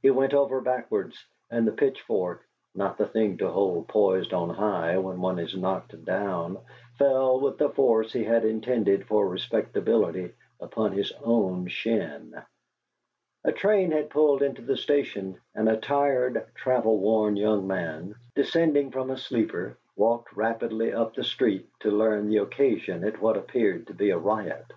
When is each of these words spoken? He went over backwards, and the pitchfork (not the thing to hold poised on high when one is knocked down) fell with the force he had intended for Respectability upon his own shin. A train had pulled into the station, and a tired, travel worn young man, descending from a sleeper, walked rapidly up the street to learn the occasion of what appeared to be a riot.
He 0.00 0.08
went 0.08 0.32
over 0.32 0.62
backwards, 0.62 1.22
and 1.50 1.66
the 1.68 1.72
pitchfork 1.72 2.48
(not 2.74 2.96
the 2.96 3.04
thing 3.04 3.36
to 3.36 3.50
hold 3.50 3.88
poised 3.88 4.32
on 4.32 4.48
high 4.48 4.96
when 4.96 5.20
one 5.20 5.38
is 5.38 5.54
knocked 5.54 6.02
down) 6.02 6.56
fell 6.98 7.38
with 7.40 7.58
the 7.58 7.68
force 7.68 8.10
he 8.10 8.24
had 8.24 8.46
intended 8.46 9.04
for 9.06 9.28
Respectability 9.28 10.32
upon 10.60 10.92
his 10.92 11.12
own 11.22 11.66
shin. 11.66 12.32
A 13.44 13.52
train 13.52 13.90
had 13.90 14.08
pulled 14.08 14.42
into 14.42 14.62
the 14.62 14.78
station, 14.78 15.38
and 15.54 15.68
a 15.68 15.76
tired, 15.76 16.46
travel 16.54 16.96
worn 16.98 17.36
young 17.36 17.66
man, 17.66 18.14
descending 18.34 18.90
from 18.90 19.10
a 19.10 19.18
sleeper, 19.18 19.76
walked 19.94 20.32
rapidly 20.34 20.90
up 20.94 21.12
the 21.14 21.22
street 21.22 21.68
to 21.80 21.90
learn 21.90 22.28
the 22.30 22.38
occasion 22.38 23.04
of 23.06 23.20
what 23.20 23.36
appeared 23.36 23.88
to 23.88 23.92
be 23.92 24.08
a 24.08 24.16
riot. 24.16 24.72